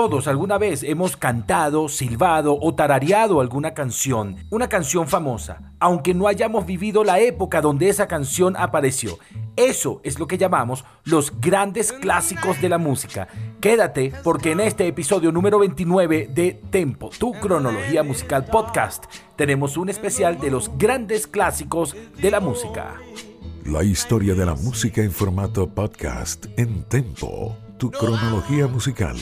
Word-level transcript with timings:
Todos 0.00 0.28
alguna 0.28 0.56
vez 0.56 0.82
hemos 0.82 1.14
cantado, 1.14 1.86
silbado 1.90 2.56
o 2.58 2.74
tarareado 2.74 3.38
alguna 3.42 3.74
canción, 3.74 4.36
una 4.48 4.66
canción 4.66 5.06
famosa, 5.06 5.74
aunque 5.78 6.14
no 6.14 6.26
hayamos 6.26 6.64
vivido 6.64 7.04
la 7.04 7.20
época 7.20 7.60
donde 7.60 7.90
esa 7.90 8.08
canción 8.08 8.56
apareció. 8.56 9.18
Eso 9.56 10.00
es 10.02 10.18
lo 10.18 10.26
que 10.26 10.38
llamamos 10.38 10.86
los 11.04 11.38
grandes 11.38 11.92
clásicos 11.92 12.62
de 12.62 12.70
la 12.70 12.78
música. 12.78 13.28
Quédate 13.60 14.10
porque 14.24 14.52
en 14.52 14.60
este 14.60 14.86
episodio 14.86 15.32
número 15.32 15.58
29 15.58 16.30
de 16.32 16.58
Tempo, 16.70 17.10
tu 17.18 17.32
cronología 17.32 18.02
musical 18.02 18.46
podcast, 18.46 19.04
tenemos 19.36 19.76
un 19.76 19.90
especial 19.90 20.40
de 20.40 20.50
los 20.50 20.70
grandes 20.78 21.26
clásicos 21.26 21.94
de 22.22 22.30
la 22.30 22.40
música. 22.40 22.94
La 23.66 23.84
historia 23.84 24.34
de 24.34 24.46
la 24.46 24.54
música 24.54 25.02
en 25.02 25.12
formato 25.12 25.68
podcast 25.68 26.46
en 26.56 26.84
Tempo, 26.84 27.54
tu 27.76 27.90
cronología 27.90 28.66
musical. 28.66 29.18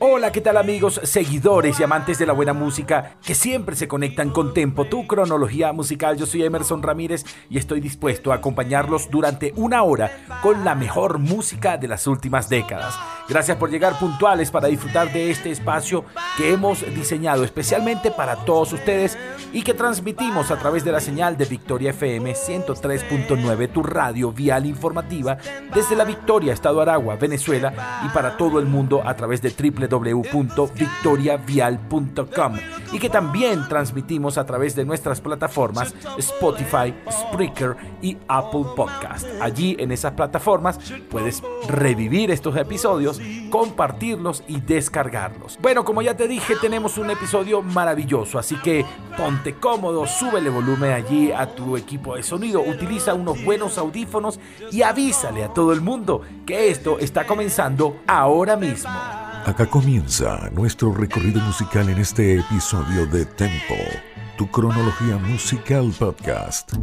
Hola, 0.00 0.30
¿qué 0.30 0.40
tal 0.40 0.56
amigos, 0.56 1.00
seguidores 1.02 1.80
y 1.80 1.82
amantes 1.82 2.20
de 2.20 2.26
la 2.26 2.32
buena 2.32 2.52
música 2.52 3.16
que 3.20 3.34
siempre 3.34 3.74
se 3.74 3.88
conectan 3.88 4.30
con 4.30 4.54
Tempo, 4.54 4.84
tu 4.84 5.08
cronología 5.08 5.72
musical? 5.72 6.16
Yo 6.16 6.24
soy 6.24 6.44
Emerson 6.44 6.84
Ramírez 6.84 7.24
y 7.50 7.58
estoy 7.58 7.80
dispuesto 7.80 8.30
a 8.30 8.36
acompañarlos 8.36 9.10
durante 9.10 9.52
una 9.56 9.82
hora 9.82 10.24
con 10.40 10.64
la 10.64 10.76
mejor 10.76 11.18
música 11.18 11.78
de 11.78 11.88
las 11.88 12.06
últimas 12.06 12.48
décadas. 12.48 12.94
Gracias 13.28 13.56
por 13.56 13.70
llegar 13.70 13.98
puntuales 13.98 14.52
para 14.52 14.68
disfrutar 14.68 15.12
de 15.12 15.32
este 15.32 15.50
espacio 15.50 16.04
que 16.36 16.52
hemos 16.52 16.82
diseñado 16.94 17.42
especialmente 17.42 18.12
para 18.12 18.36
todos 18.44 18.72
ustedes 18.72 19.18
y 19.52 19.62
que 19.62 19.74
transmitimos 19.74 20.52
a 20.52 20.58
través 20.58 20.84
de 20.84 20.92
la 20.92 21.00
señal 21.00 21.36
de 21.36 21.44
Victoria 21.44 21.90
FM 21.90 22.34
103.9, 22.34 23.72
tu 23.72 23.82
radio 23.82 24.30
vial 24.30 24.64
informativa 24.64 25.38
desde 25.74 25.96
la 25.96 26.04
Victoria, 26.04 26.52
Estado 26.52 26.80
Aragua, 26.80 27.16
Venezuela 27.16 28.02
y 28.06 28.08
para 28.10 28.36
todo 28.36 28.60
el 28.60 28.66
mundo 28.66 29.02
a 29.04 29.16
través 29.16 29.42
de 29.42 29.50
www.victoriavial.com 29.88 32.56
y 32.92 32.98
que 32.98 33.10
también 33.10 33.68
transmitimos 33.68 34.38
a 34.38 34.46
través 34.46 34.74
de 34.74 34.84
nuestras 34.84 35.20
plataformas 35.20 35.94
Spotify, 36.18 36.94
Spreaker 37.10 37.76
y 38.00 38.16
Apple 38.28 38.64
Podcast. 38.74 39.26
Allí 39.40 39.76
en 39.78 39.92
esas 39.92 40.12
plataformas 40.12 40.78
puedes 41.10 41.42
revivir 41.68 42.30
estos 42.30 42.56
episodios 42.56 43.20
compartirlos 43.50 44.42
y 44.46 44.60
descargarlos. 44.60 45.58
Bueno, 45.60 45.84
como 45.84 46.02
ya 46.02 46.16
te 46.16 46.28
dije, 46.28 46.54
tenemos 46.60 46.98
un 46.98 47.10
episodio 47.10 47.62
maravilloso, 47.62 48.38
así 48.38 48.56
que 48.56 48.84
ponte 49.16 49.54
cómodo, 49.54 50.06
súbele 50.06 50.50
volumen 50.50 50.92
allí 50.92 51.32
a 51.32 51.54
tu 51.54 51.76
equipo 51.76 52.16
de 52.16 52.22
sonido, 52.22 52.60
utiliza 52.60 53.14
unos 53.14 53.42
buenos 53.44 53.78
audífonos 53.78 54.38
y 54.70 54.82
avísale 54.82 55.44
a 55.44 55.52
todo 55.52 55.72
el 55.72 55.80
mundo 55.80 56.22
que 56.46 56.70
esto 56.70 56.98
está 56.98 57.26
comenzando 57.26 57.98
ahora 58.06 58.56
mismo. 58.56 58.90
Acá 59.44 59.66
comienza 59.66 60.50
nuestro 60.52 60.92
recorrido 60.92 61.40
musical 61.40 61.88
en 61.88 61.98
este 61.98 62.38
episodio 62.38 63.06
de 63.06 63.24
Tempo, 63.24 63.74
tu 64.36 64.50
cronología 64.50 65.16
musical 65.16 65.92
podcast. 65.98 66.74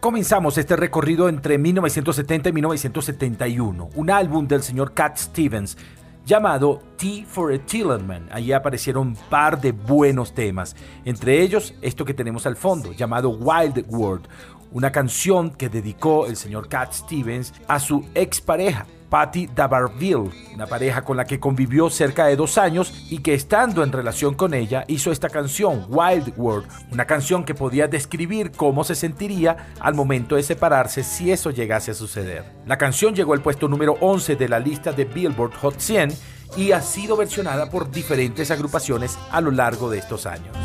Comenzamos 0.00 0.58
este 0.58 0.76
recorrido 0.76 1.28
entre 1.28 1.58
1970 1.58 2.48
y 2.48 2.52
1971, 2.52 3.90
un 3.94 4.10
álbum 4.10 4.48
del 4.48 4.62
señor 4.62 4.92
Cat 4.92 5.16
Stevens 5.16 5.76
llamado 6.24 6.82
Tea 6.96 7.24
for 7.26 7.52
a 7.52 7.58
Tillerman. 7.58 8.28
Allí 8.32 8.52
aparecieron 8.52 9.08
un 9.08 9.16
par 9.28 9.60
de 9.60 9.72
buenos 9.72 10.34
temas, 10.34 10.76
entre 11.04 11.42
ellos 11.42 11.74
esto 11.82 12.04
que 12.04 12.14
tenemos 12.14 12.46
al 12.46 12.56
fondo, 12.56 12.92
llamado 12.92 13.30
Wild 13.30 13.84
World, 13.88 14.28
una 14.72 14.92
canción 14.92 15.50
que 15.50 15.68
dedicó 15.68 16.26
el 16.26 16.36
señor 16.36 16.68
Cat 16.68 16.92
Stevens 16.92 17.52
a 17.68 17.78
su 17.80 18.04
expareja, 18.14 18.86
Patty 19.08 19.48
Dabarville, 19.48 20.30
una 20.54 20.66
pareja 20.66 21.02
con 21.02 21.16
la 21.16 21.24
que 21.24 21.40
convivió 21.40 21.90
cerca 21.90 22.26
de 22.26 22.36
dos 22.36 22.56
años 22.58 23.06
y 23.10 23.18
que 23.18 23.34
estando 23.34 23.82
en 23.82 23.90
relación 23.90 24.34
con 24.34 24.54
ella 24.54 24.84
hizo 24.86 25.10
esta 25.10 25.28
canción, 25.28 25.86
Wild 25.88 26.32
World, 26.36 26.68
una 26.92 27.04
canción 27.06 27.44
que 27.44 27.54
podía 27.54 27.88
describir 27.88 28.52
cómo 28.52 28.84
se 28.84 28.94
sentiría 28.94 29.72
al 29.80 29.94
momento 29.94 30.36
de 30.36 30.44
separarse 30.44 31.02
si 31.02 31.32
eso 31.32 31.50
llegase 31.50 31.90
a 31.90 31.94
suceder. 31.94 32.44
La 32.66 32.78
canción 32.78 33.14
llegó 33.14 33.32
al 33.32 33.42
puesto 33.42 33.66
número 33.66 33.96
11 34.00 34.36
de 34.36 34.48
la 34.48 34.60
lista 34.60 34.92
de 34.92 35.04
Billboard 35.04 35.54
Hot 35.56 35.80
100 35.80 36.10
y 36.56 36.72
ha 36.72 36.80
sido 36.80 37.16
versionada 37.16 37.68
por 37.68 37.90
diferentes 37.90 38.50
agrupaciones 38.50 39.18
a 39.30 39.40
lo 39.40 39.50
largo 39.50 39.90
de 39.90 39.98
estos 39.98 40.26
años. 40.26 40.56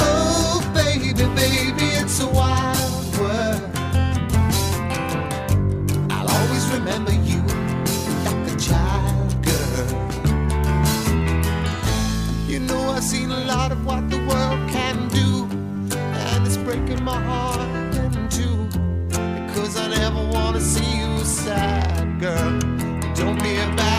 Oh, 0.00 0.60
baby, 0.74 1.12
baby, 1.12 1.84
it's 1.94 2.20
a 2.20 2.26
wild 2.26 3.18
world. 3.18 3.62
I'll 6.10 6.28
always 6.28 6.66
remember 6.70 7.12
you 7.12 7.40
like 8.24 8.50
a 8.50 8.56
child 8.58 9.32
girl. 9.44 9.90
You 12.48 12.58
know, 12.58 12.90
I've 12.90 13.04
seen 13.04 13.30
a 13.30 13.44
lot 13.44 13.70
of 13.70 13.86
what 13.86 14.10
the 14.10 14.18
world 14.26 14.70
can 14.70 15.06
do, 15.08 15.46
and 15.96 16.44
it's 16.44 16.56
breaking 16.56 17.04
my 17.04 17.22
heart 17.22 17.60
in 17.94 18.28
two. 18.28 18.66
Because 19.46 19.76
I 19.76 19.88
never 19.88 20.24
want 20.32 20.56
to 20.56 20.60
see 20.60 20.98
you 20.98 21.24
sad, 21.24 22.18
girl. 22.18 22.58
Don't 23.14 23.40
be 23.40 23.54
a 23.54 23.68
bad 23.76 23.91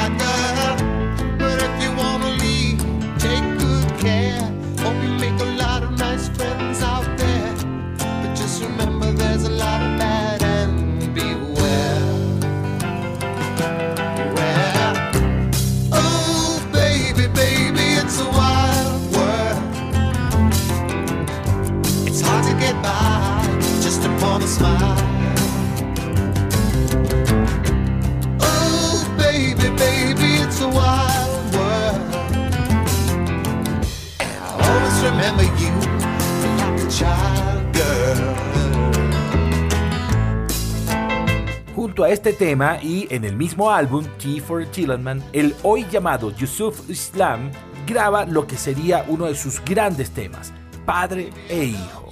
Junto 41.74 42.04
a 42.04 42.10
este 42.10 42.34
tema 42.34 42.80
y 42.82 43.08
en 43.10 43.24
el 43.24 43.38
mismo 43.38 43.72
álbum 43.72 44.04
T 44.22 44.42
for 44.42 44.66
Tillerman, 44.66 45.24
el 45.32 45.56
hoy 45.64 45.86
llamado 45.90 46.36
Yusuf 46.36 46.90
Islam 46.90 47.50
graba 47.88 48.26
lo 48.26 48.46
que 48.46 48.58
sería 48.58 49.06
uno 49.08 49.28
de 49.28 49.36
sus 49.36 49.64
grandes 49.64 50.12
temas, 50.12 50.52
Padre 50.86 51.30
e 51.48 51.64
Hijo. 51.64 52.03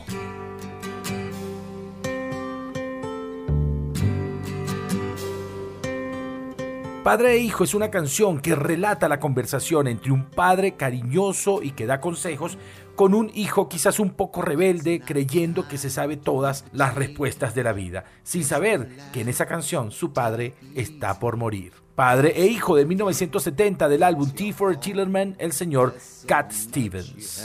Padre 7.04 7.34
e 7.34 7.38
Hijo 7.40 7.64
es 7.64 7.74
una 7.74 7.90
canción 7.90 8.40
que 8.40 8.54
relata 8.54 9.10
la 9.10 9.20
conversación 9.20 9.88
entre 9.88 10.12
un 10.12 10.30
padre 10.30 10.76
cariñoso 10.76 11.64
y 11.64 11.72
que 11.72 11.88
da 11.88 12.00
consejos 12.00 12.60
con 12.96 13.16
un 13.16 13.32
hijo 13.34 13.68
quizás 13.68 14.00
un 14.00 14.12
poco 14.12 14.44
rebelde 14.44 15.02
creyendo 15.02 15.68
que 15.68 15.80
se 15.80 15.90
sabe 15.90 16.16
todas 16.16 16.64
las 16.72 16.94
respuestas 16.94 17.56
de 17.56 17.64
la 17.64 17.74
vida, 17.74 18.04
sin 18.22 18.44
saber 18.44 18.90
que 19.12 19.22
en 19.22 19.30
esa 19.30 19.48
canción 19.48 19.90
su 19.90 20.14
padre 20.14 20.54
está 20.76 21.18
por 21.18 21.38
morir. 21.38 21.74
Padre 21.96 22.34
e 22.36 22.46
Hijo 22.46 22.76
de 22.76 22.86
1970 22.86 23.90
del 23.90 24.04
álbum 24.04 24.30
T 24.30 24.54
for 24.54 24.76
Tillerman, 24.76 25.36
el 25.40 25.54
señor 25.54 25.96
Cat 26.28 26.52
Stevens. 26.52 27.42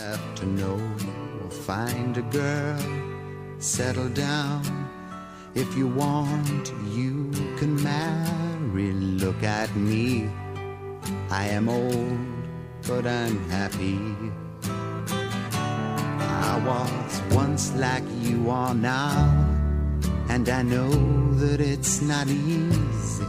If 5.56 5.75
you 5.75 5.88
want, 5.88 6.70
you 6.94 7.31
can. 7.58 8.45
Look 8.76 9.43
at 9.43 9.75
me. 9.75 10.28
I 11.31 11.46
am 11.46 11.69
old, 11.69 12.19
but 12.87 13.06
I'm 13.06 13.38
happy. 13.49 13.99
I 14.69 16.62
was 16.62 17.34
once 17.34 17.75
like 17.75 18.05
you 18.20 18.50
are 18.50 18.75
now, 18.75 19.32
and 20.28 20.46
I 20.49 20.62
know 20.62 20.90
that 21.37 21.61
it's 21.61 22.02
not 22.02 22.28
easy 22.28 23.25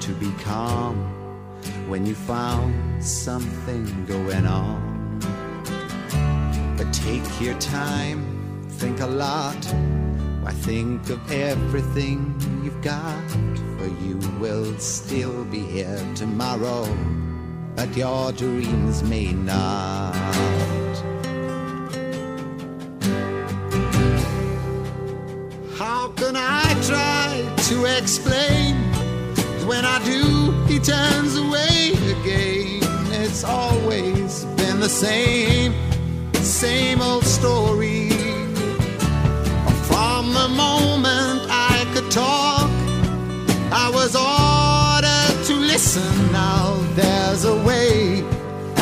to 0.00 0.12
be 0.14 0.32
calm 0.42 0.96
when 1.88 2.06
you 2.06 2.14
found 2.14 3.04
something 3.04 4.06
going 4.06 4.46
on. 4.46 5.20
But 6.78 6.90
take 6.94 7.40
your 7.40 7.58
time, 7.58 8.66
think 8.70 9.00
a 9.00 9.06
lot 9.06 9.62
I 10.46 10.52
think 10.52 11.10
of 11.10 11.30
everything 11.30 12.34
you've 12.64 12.80
got, 12.80 13.22
you 13.86 14.18
will 14.40 14.78
still 14.78 15.44
be 15.44 15.60
here 15.60 16.02
tomorrow, 16.14 16.86
but 17.76 17.96
your 17.96 18.32
dreams 18.32 19.02
may 19.02 19.32
not. 19.32 20.14
How 25.76 26.08
can 26.16 26.34
I 26.36 26.74
try 26.86 27.54
to 27.68 27.84
explain? 27.98 28.76
When 29.66 29.84
I 29.84 30.02
do, 30.04 30.52
he 30.66 30.78
turns 30.78 31.36
away 31.36 31.92
again. 32.18 32.82
It's 33.12 33.44
always 33.44 34.44
been 34.56 34.80
the 34.80 34.88
same, 34.88 35.74
same 36.34 37.00
old 37.00 37.24
story 37.24 38.17
Now 45.96 46.76
there's 46.94 47.46
a 47.46 47.54
way, 47.64 48.22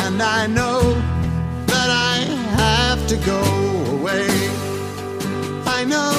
and 0.03 0.21
I 0.21 0.45
know 0.47 0.81
that 1.67 1.89
I 1.89 2.25
have 2.57 3.07
to 3.07 3.15
go 3.25 3.39
away. 3.97 4.27
I 5.65 5.85
know 5.85 6.11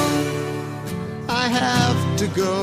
I 1.29 1.49
have 1.49 2.17
to 2.17 2.27
go. 2.35 2.63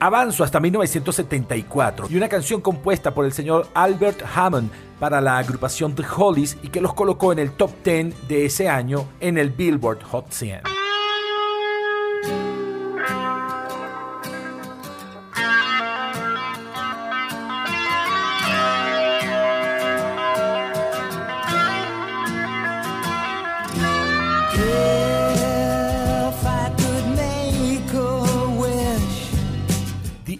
Avanzo 0.00 0.42
hasta 0.42 0.58
1974 0.58 2.06
y 2.08 2.16
una 2.16 2.28
canción 2.28 2.62
compuesta 2.62 3.12
por 3.12 3.26
el 3.26 3.32
señor 3.34 3.68
Albert 3.74 4.22
Hammond 4.34 4.70
para 4.98 5.20
la 5.20 5.36
agrupación 5.36 5.94
The 5.94 6.04
Hollies 6.16 6.56
y 6.62 6.68
que 6.68 6.80
los 6.80 6.94
colocó 6.94 7.30
en 7.30 7.40
el 7.40 7.52
top 7.52 7.72
10 7.84 8.26
de 8.26 8.46
ese 8.46 8.70
año 8.70 9.06
en 9.20 9.36
el 9.36 9.50
Billboard 9.50 10.02
Hot 10.04 10.32
100. 10.32 10.81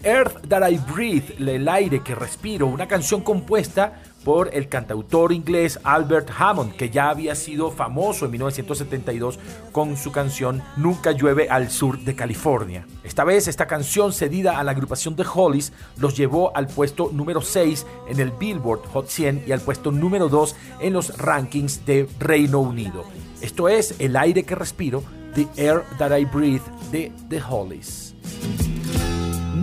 Earth 0.05 0.49
That 0.49 0.69
I 0.69 0.79
Breathe, 0.79 1.35
el 1.39 1.69
aire 1.69 2.03
que 2.03 2.15
respiro, 2.15 2.67
una 2.67 2.89
canción 2.89 3.21
compuesta 3.21 4.03
por 4.25 4.55
el 4.55 4.69
cantautor 4.69 5.33
inglés 5.33 5.79
Albert 5.83 6.31
Hammond, 6.37 6.77
que 6.77 6.91
ya 6.91 7.11
había 7.11 7.35
sido 7.35 7.71
famoso 7.71 8.25
en 8.25 8.33
1972 8.33 9.39
con 9.73 9.97
su 9.97 10.13
canción 10.13 10.63
Nunca 10.77 11.13
llueve 11.13 11.49
al 11.49 11.71
sur 11.71 11.99
de 11.99 12.15
California. 12.15 12.87
Esta 13.05 13.25
vez 13.25 13.49
esta 13.49 13.67
canción 13.67 14.13
cedida 14.13 14.59
a 14.59 14.65
la 14.65 14.73
agrupación 14.73 15.17
The 15.17 15.25
Hollies 15.33 15.73
los 15.99 16.17
llevó 16.17 16.57
al 16.57 16.67
puesto 16.67 17.11
número 17.13 17.41
6 17.41 17.87
en 18.09 18.21
el 18.21 18.31
Billboard 18.33 18.87
Hot 18.93 19.09
100 19.09 19.45
y 19.47 19.53
al 19.53 19.61
puesto 19.61 19.91
número 19.91 20.29
2 20.29 20.57
en 20.81 20.93
los 20.93 21.17
rankings 21.19 21.85
de 21.87 22.09
Reino 22.19 22.61
Unido. 22.61 23.05
Esto 23.41 23.69
es 23.69 23.97
El 23.99 24.17
aire 24.17 24.45
que 24.45 24.55
respiro, 24.55 25.03
The 25.35 25.49
Air 25.57 25.83
That 25.99 26.17
I 26.17 26.25
Breathe 26.27 26.63
de 26.91 27.13
The 27.29 27.43
Hollies. 27.43 28.15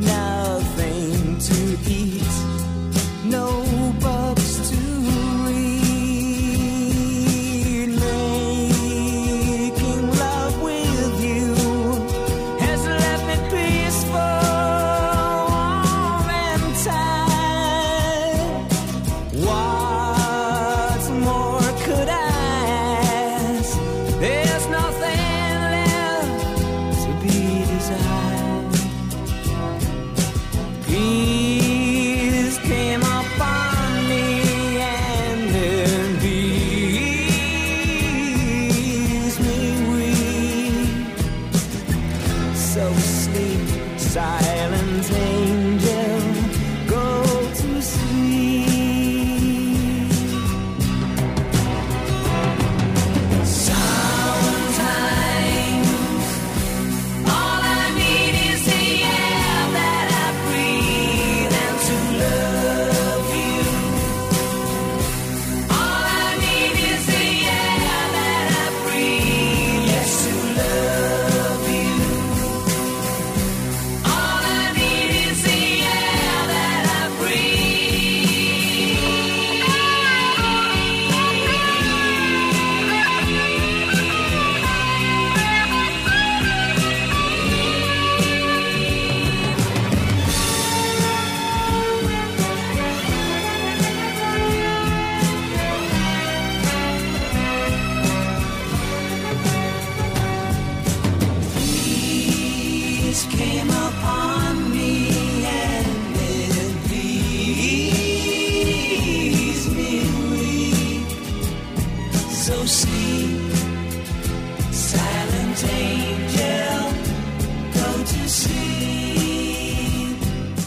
Nothing 0.02 1.38
to 1.40 1.78
eat, 1.90 2.39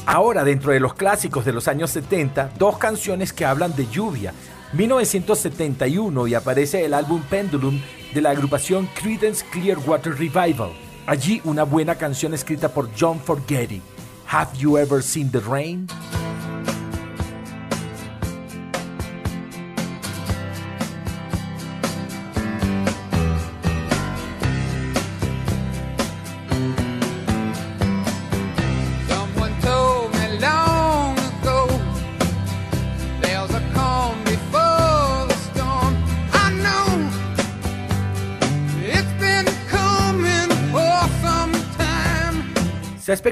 Ahora, 0.07 0.43
dentro 0.43 0.73
de 0.73 0.81
los 0.81 0.95
clásicos 0.95 1.45
de 1.45 1.53
los 1.53 1.69
años 1.69 1.91
70, 1.91 2.53
dos 2.59 2.77
canciones 2.79 3.33
que 3.33 3.45
hablan 3.45 3.75
de 3.77 3.87
lluvia. 3.87 4.35
1971 4.73 6.27
y 6.27 6.35
aparece 6.35 6.85
el 6.85 6.95
álbum 6.95 7.23
Pendulum 7.23 7.81
de 8.13 8.21
la 8.21 8.31
agrupación 8.31 8.89
Creedence 9.01 9.45
Clearwater 9.51 10.15
Revival. 10.15 10.73
Allí 11.07 11.41
una 11.45 11.63
buena 11.63 11.95
canción 11.97 12.35
escrita 12.35 12.69
por 12.69 12.89
John 12.99 13.21
Forgetty. 13.21 13.81
Have 14.27 14.57
you 14.59 14.77
ever 14.77 15.03
seen 15.03 15.31
the 15.31 15.41
rain? 15.41 15.87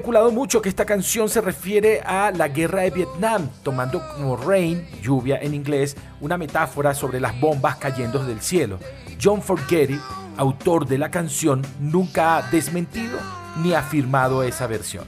Especulado 0.01 0.33
mucho 0.33 0.63
que 0.63 0.71
esta 0.71 0.87
canción 0.87 1.29
se 1.29 1.43
refiere 1.43 2.01
a 2.01 2.31
la 2.31 2.49
guerra 2.49 2.81
de 2.81 2.91
Vietnam, 2.91 3.51
tomando 3.63 4.01
como 4.15 4.35
rain, 4.35 4.89
lluvia 5.03 5.39
en 5.43 5.53
inglés, 5.53 5.95
una 6.23 6.39
metáfora 6.39 6.95
sobre 6.95 7.21
las 7.21 7.39
bombas 7.39 7.77
cayendo 7.77 8.25
del 8.25 8.41
cielo. 8.41 8.79
John 9.23 9.43
Forgetty, 9.43 10.01
autor 10.39 10.87
de 10.87 10.97
la 10.97 11.11
canción, 11.11 11.61
nunca 11.81 12.39
ha 12.39 12.51
desmentido 12.51 13.19
ni 13.63 13.75
afirmado 13.75 14.43
esa 14.43 14.67
versión. 14.67 15.05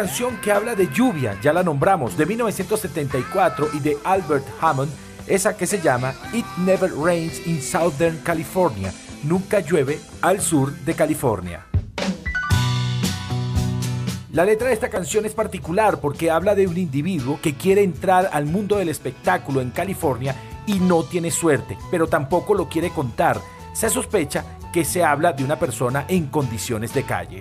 Canción 0.00 0.38
que 0.38 0.50
habla 0.50 0.74
de 0.74 0.88
lluvia, 0.88 1.38
ya 1.42 1.52
la 1.52 1.62
nombramos, 1.62 2.16
de 2.16 2.24
1974 2.24 3.68
y 3.74 3.80
de 3.80 3.98
Albert 4.02 4.46
Hammond, 4.58 4.90
esa 5.26 5.54
que 5.58 5.66
se 5.66 5.78
llama 5.78 6.14
It 6.32 6.46
Never 6.56 6.90
Rains 6.90 7.46
in 7.46 7.60
Southern 7.60 8.16
California, 8.24 8.94
nunca 9.24 9.60
llueve 9.60 10.00
al 10.22 10.40
sur 10.40 10.72
de 10.72 10.94
California. 10.94 11.66
La 14.32 14.46
letra 14.46 14.68
de 14.68 14.72
esta 14.72 14.88
canción 14.88 15.26
es 15.26 15.34
particular 15.34 16.00
porque 16.00 16.30
habla 16.30 16.54
de 16.54 16.66
un 16.66 16.78
individuo 16.78 17.38
que 17.42 17.54
quiere 17.54 17.82
entrar 17.82 18.30
al 18.32 18.46
mundo 18.46 18.78
del 18.78 18.88
espectáculo 18.88 19.60
en 19.60 19.68
California 19.68 20.34
y 20.64 20.78
no 20.78 21.02
tiene 21.02 21.30
suerte, 21.30 21.76
pero 21.90 22.06
tampoco 22.06 22.54
lo 22.54 22.70
quiere 22.70 22.88
contar. 22.88 23.38
Se 23.74 23.90
sospecha 23.90 24.46
que 24.72 24.86
se 24.86 25.04
habla 25.04 25.34
de 25.34 25.44
una 25.44 25.58
persona 25.58 26.06
en 26.08 26.28
condiciones 26.28 26.94
de 26.94 27.02
calle. 27.02 27.40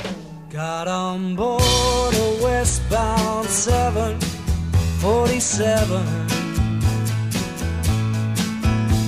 Westbound 2.59 3.47
747. 3.47 6.03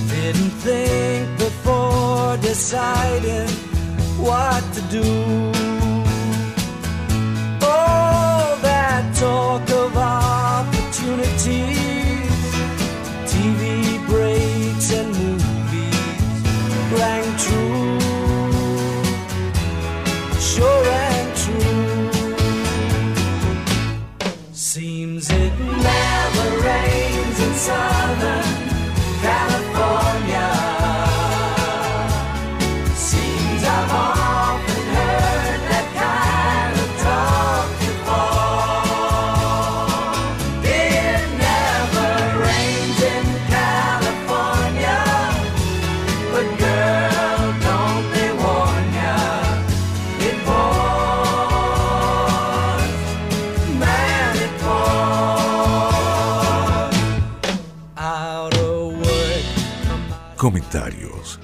Didn't 0.08 0.54
think 0.64 1.38
before 1.38 2.38
deciding 2.38 3.50
what 4.16 4.64
to 4.72 4.80
do. 4.90 5.71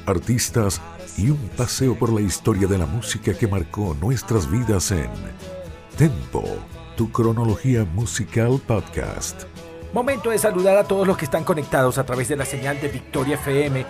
Artistas 0.08 0.80
y 1.16 1.30
un 1.30 1.48
paseo 1.56 1.94
por 1.94 2.12
la 2.12 2.20
historia 2.20 2.66
de 2.66 2.78
la 2.78 2.86
música 2.86 3.34
que 3.34 3.46
marcó 3.46 3.96
nuestras 4.00 4.50
vidas 4.50 4.90
en 4.90 5.10
Tempo, 5.96 6.44
tu 6.96 7.10
cronología 7.10 7.84
musical 7.84 8.60
podcast. 8.66 9.44
Momento 9.92 10.30
de 10.30 10.38
saludar 10.38 10.76
a 10.76 10.84
todos 10.84 11.06
los 11.06 11.16
que 11.16 11.24
están 11.24 11.44
conectados 11.44 11.98
a 11.98 12.04
través 12.04 12.28
de 12.28 12.36
la 12.36 12.44
señal 12.44 12.78
de 12.80 12.88
Victoria 12.88 13.34
FM 13.34 13.86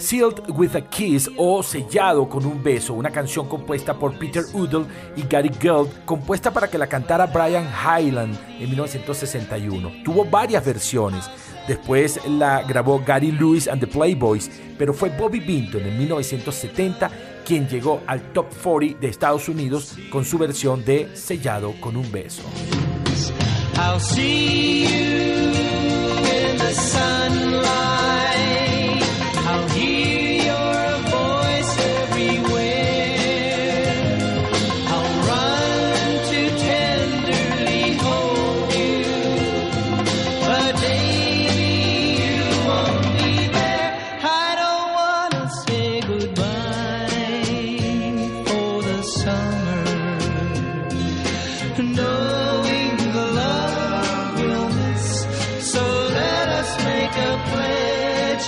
Sealed 0.07 0.51
with 0.51 0.77
a 0.77 0.83
Kiss 0.83 1.29
o 1.37 1.65
Sellado 1.65 2.29
con 2.29 2.47
un 2.47 2.63
beso, 2.63 2.95
una 2.95 3.11
canción 3.11 3.49
compuesta 3.49 3.93
por 3.93 4.17
Peter 4.17 4.45
Udall 4.53 4.87
y 5.17 5.23
Gary 5.23 5.51
Gold, 5.61 6.05
compuesta 6.05 6.53
para 6.53 6.69
que 6.69 6.79
la 6.79 6.87
cantara 6.87 7.27
Brian 7.27 7.67
Hyland 7.67 8.39
en 8.61 8.71
1961. 8.71 10.05
Tuvo 10.05 10.25
varias 10.25 10.65
versiones. 10.65 11.29
Después 11.67 12.21
la 12.29 12.63
grabó 12.63 13.03
Gary 13.05 13.33
Lewis 13.33 13.67
and 13.67 13.81
the 13.81 13.89
Playboys, 13.89 14.49
pero 14.79 14.95
fue 14.95 15.09
Bobby 15.09 15.41
Vinton 15.41 15.83
en 15.83 15.99
1970 15.99 17.11
quien 17.45 17.67
llegó 17.67 18.01
al 18.07 18.33
top 18.33 18.47
40 18.63 19.01
de 19.01 19.09
Estados 19.09 19.49
Unidos 19.49 19.97
con 20.13 20.25
su 20.25 20.39
versión 20.39 20.85
de 20.85 21.17
Sellado 21.17 21.75
con 21.81 21.97
un 21.97 22.13
beso. 22.13 22.45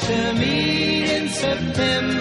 To 0.08 0.32
meet 0.32 1.10
in 1.10 1.28
September 1.28 2.17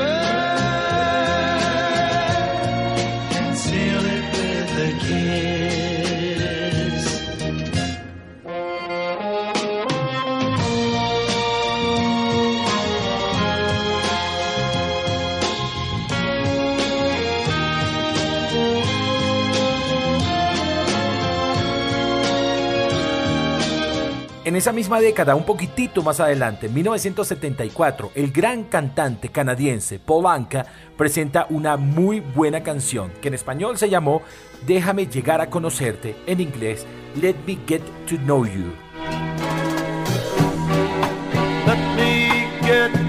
esa 24.57 24.73
misma 24.73 24.99
década, 24.99 25.35
un 25.35 25.45
poquitito 25.45 26.01
más 26.01 26.19
adelante, 26.19 26.65
en 26.65 26.73
1974, 26.73 28.11
el 28.15 28.31
gran 28.31 28.63
cantante 28.63 29.29
canadiense 29.29 29.99
Paul 29.99 30.25
Anka 30.25 30.65
presenta 30.97 31.47
una 31.49 31.77
muy 31.77 32.19
buena 32.19 32.63
canción 32.63 33.11
que 33.21 33.27
en 33.27 33.35
español 33.35 33.77
se 33.77 33.89
llamó 33.89 34.21
Déjame 34.65 35.07
llegar 35.07 35.41
a 35.41 35.49
conocerte, 35.49 36.15
en 36.25 36.41
inglés 36.41 36.85
Let 37.21 37.35
Me 37.45 37.57
Get 37.67 37.83
to 38.07 38.17
Know 38.17 38.45
You. 38.45 38.73
Let 41.65 41.77
me 41.95 42.47
get 42.63 43.06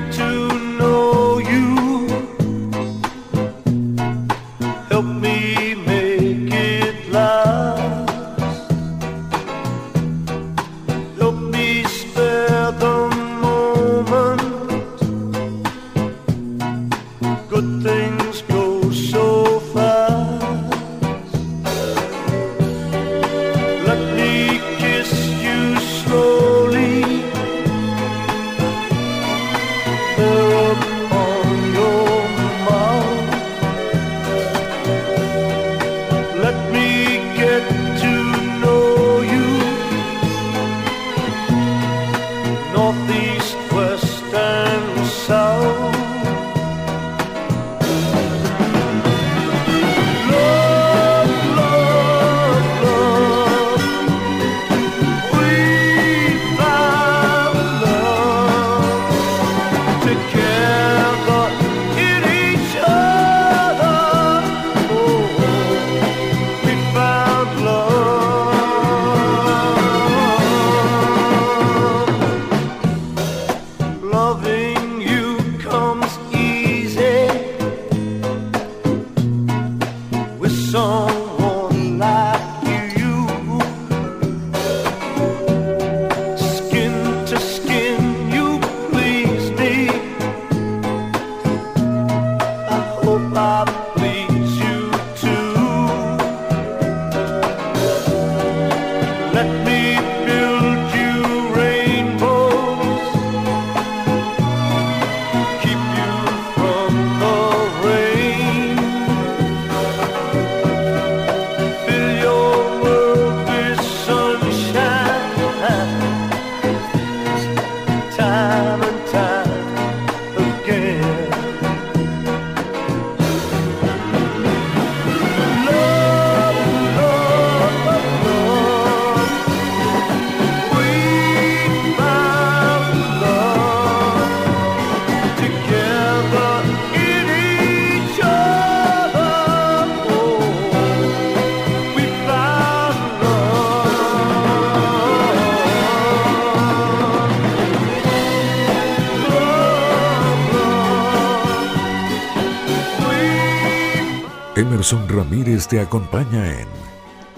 Emerson 154.59 155.09
Ramírez 155.09 155.69
te 155.69 155.79
acompaña 155.79 156.45
en 156.61 156.67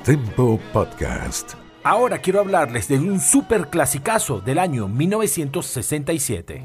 Tempo 0.07 0.59
Podcast. 0.73 1.53
Ahora 1.85 2.17
quiero 2.17 2.41
hablarles 2.41 2.89
de 2.89 2.99
un 2.99 3.21
super 3.21 3.69
clasicazo 3.69 4.41
del 4.41 4.59
año 4.59 4.89
1967. 4.89 6.63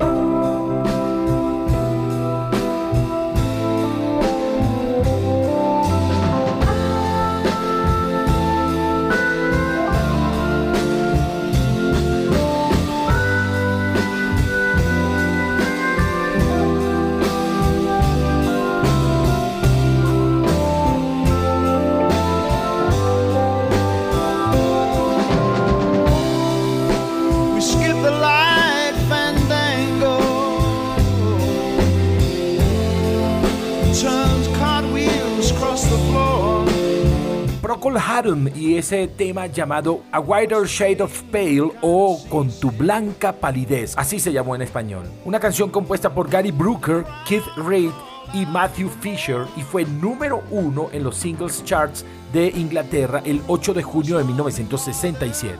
Y 38.55 38.75
ese 38.77 39.07
tema 39.07 39.45
llamado 39.45 40.01
A 40.11 40.19
Wider 40.19 40.65
Shade 40.65 41.03
of 41.03 41.21
Pale 41.31 41.71
o 41.81 42.19
Con 42.27 42.49
tu 42.59 42.71
blanca 42.71 43.33
palidez, 43.33 43.93
así 43.97 44.19
se 44.19 44.33
llamó 44.33 44.55
en 44.55 44.63
español. 44.63 45.05
Una 45.25 45.39
canción 45.39 45.69
compuesta 45.69 46.11
por 46.11 46.27
Gary 46.27 46.49
Brooker, 46.49 47.05
Keith 47.27 47.45
Reid 47.55 47.91
y 48.33 48.47
Matthew 48.47 48.89
Fisher 48.99 49.45
y 49.55 49.61
fue 49.61 49.85
número 49.85 50.41
uno 50.49 50.89
en 50.91 51.03
los 51.03 51.17
singles 51.17 51.63
charts 51.65 52.03
de 52.33 52.47
Inglaterra 52.47 53.21
el 53.23 53.41
8 53.47 53.75
de 53.75 53.83
junio 53.83 54.17
de 54.17 54.23
1967. 54.23 55.59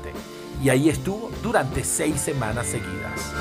Y 0.63 0.69
ahí 0.69 0.89
estuvo 0.89 1.29
durante 1.43 1.83
seis 1.83 2.19
semanas 2.19 2.65
seguidas. 2.65 3.31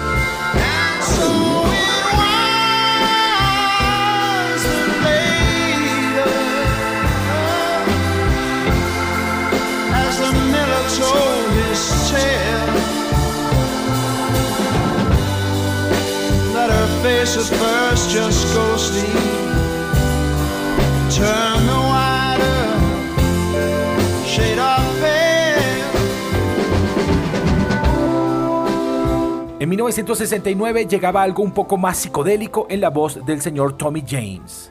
En 29.58 29.68
1969 29.70 30.86
llegaba 30.86 31.22
algo 31.22 31.42
un 31.42 31.52
poco 31.52 31.78
más 31.78 31.96
psicodélico 31.96 32.66
en 32.68 32.82
la 32.82 32.90
voz 32.90 33.24
del 33.24 33.40
señor 33.40 33.78
Tommy 33.78 34.04
James. 34.06 34.70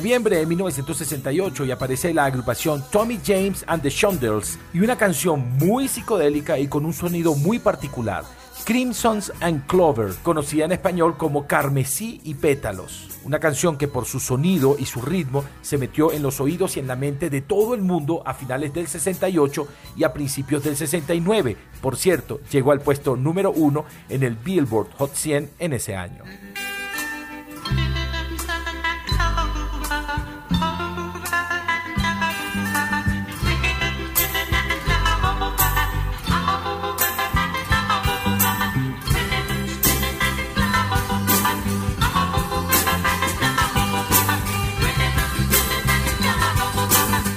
Noviembre 0.00 0.38
de 0.38 0.46
1968 0.46 1.66
y 1.66 1.70
aparece 1.72 2.14
la 2.14 2.24
agrupación 2.24 2.82
Tommy 2.90 3.20
James 3.22 3.62
and 3.66 3.82
the 3.82 3.90
Shondells 3.90 4.58
y 4.72 4.80
una 4.80 4.96
canción 4.96 5.58
muy 5.58 5.88
psicodélica 5.88 6.58
y 6.58 6.68
con 6.68 6.86
un 6.86 6.94
sonido 6.94 7.34
muy 7.34 7.58
particular, 7.58 8.24
Crimsons 8.64 9.30
and 9.40 9.66
Clover, 9.66 10.14
conocida 10.22 10.64
en 10.64 10.72
español 10.72 11.18
como 11.18 11.46
Carmesí 11.46 12.18
y 12.24 12.32
Pétalos. 12.32 13.10
Una 13.24 13.40
canción 13.40 13.76
que 13.76 13.88
por 13.88 14.06
su 14.06 14.20
sonido 14.20 14.74
y 14.78 14.86
su 14.86 15.02
ritmo 15.02 15.44
se 15.60 15.76
metió 15.76 16.12
en 16.12 16.22
los 16.22 16.40
oídos 16.40 16.78
y 16.78 16.80
en 16.80 16.86
la 16.86 16.96
mente 16.96 17.28
de 17.28 17.42
todo 17.42 17.74
el 17.74 17.82
mundo 17.82 18.22
a 18.24 18.32
finales 18.32 18.72
del 18.72 18.86
68 18.86 19.68
y 19.96 20.04
a 20.04 20.14
principios 20.14 20.64
del 20.64 20.78
69. 20.78 21.58
Por 21.82 21.98
cierto, 21.98 22.40
llegó 22.50 22.72
al 22.72 22.80
puesto 22.80 23.16
número 23.16 23.50
uno 23.50 23.84
en 24.08 24.22
el 24.22 24.36
Billboard 24.36 24.96
Hot 24.96 25.14
100 25.14 25.50
en 25.58 25.72
ese 25.74 25.94
año. 25.94 26.24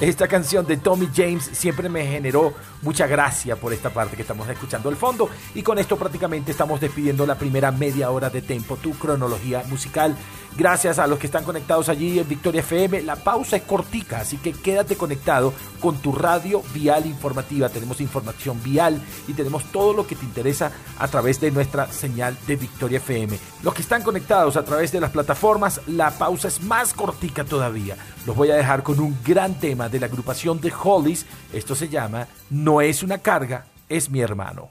Esta 0.03 0.27
canción 0.27 0.67
de 0.67 0.75
Tommy 0.75 1.07
James 1.15 1.49
siempre 1.53 1.87
me 1.87 2.05
generó 2.05 2.53
mucha 2.81 3.07
gracia 3.07 3.55
por 3.55 3.71
esta 3.71 3.89
parte 3.89 4.17
que 4.17 4.23
estamos 4.23 4.49
escuchando 4.49 4.89
al 4.89 4.97
fondo. 4.97 5.29
Y 5.55 5.63
con 5.63 5.79
esto 5.79 5.95
prácticamente 5.95 6.51
estamos 6.51 6.81
despidiendo 6.81 7.25
la 7.25 7.37
primera 7.37 7.71
media 7.71 8.11
hora 8.11 8.29
de 8.29 8.41
Tempo, 8.41 8.75
tu 8.75 8.91
cronología 8.99 9.63
musical. 9.69 10.17
Gracias 10.55 10.99
a 10.99 11.07
los 11.07 11.17
que 11.17 11.25
están 11.25 11.43
conectados 11.43 11.89
allí 11.89 12.19
en 12.19 12.27
Victoria 12.27 12.61
FM. 12.61 13.01
La 13.01 13.15
pausa 13.15 13.55
es 13.55 13.63
cortica, 13.63 14.19
así 14.19 14.37
que 14.37 14.51
quédate 14.51 14.95
conectado 14.95 15.51
con 15.79 15.97
tu 15.97 16.11
radio 16.11 16.61
vial 16.73 17.07
informativa. 17.07 17.69
Tenemos 17.69 17.99
información 18.01 18.61
vial 18.61 19.01
y 19.27 19.33
tenemos 19.33 19.63
todo 19.71 19.93
lo 19.93 20.05
que 20.05 20.15
te 20.15 20.25
interesa 20.25 20.71
a 20.99 21.07
través 21.07 21.41
de 21.41 21.49
nuestra 21.49 21.91
señal 21.91 22.37
de 22.45 22.55
Victoria 22.55 22.97
FM. 22.97 23.37
Los 23.63 23.73
que 23.73 23.81
están 23.81 24.03
conectados 24.03 24.55
a 24.55 24.63
través 24.63 24.91
de 24.91 25.01
las 25.01 25.09
plataformas, 25.09 25.81
la 25.87 26.11
pausa 26.11 26.49
es 26.49 26.61
más 26.61 26.93
cortica 26.93 27.43
todavía. 27.43 27.97
Los 28.27 28.35
voy 28.35 28.51
a 28.51 28.55
dejar 28.55 28.83
con 28.83 28.99
un 28.99 29.17
gran 29.25 29.59
tema 29.59 29.89
de 29.89 29.99
la 29.99 30.05
agrupación 30.05 30.61
de 30.61 30.71
Hollies. 30.71 31.25
Esto 31.51 31.73
se 31.73 31.89
llama 31.89 32.27
No 32.51 32.79
es 32.79 33.01
una 33.01 33.17
carga, 33.17 33.65
es 33.89 34.11
mi 34.11 34.21
hermano. 34.21 34.69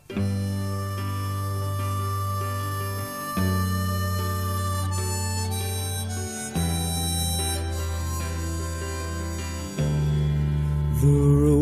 The 11.03 11.09
road 11.09 11.62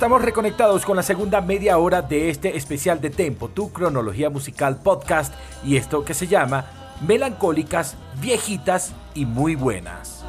Estamos 0.00 0.22
reconectados 0.22 0.86
con 0.86 0.96
la 0.96 1.02
segunda 1.02 1.42
media 1.42 1.76
hora 1.76 2.00
de 2.00 2.30
este 2.30 2.56
especial 2.56 3.02
de 3.02 3.10
Tempo, 3.10 3.50
tu 3.50 3.70
cronología 3.70 4.30
musical 4.30 4.80
podcast 4.82 5.34
y 5.62 5.76
esto 5.76 6.06
que 6.06 6.14
se 6.14 6.26
llama 6.26 6.64
Melancólicas, 7.06 7.98
Viejitas 8.18 8.94
y 9.12 9.26
Muy 9.26 9.56
Buenas. 9.56 10.24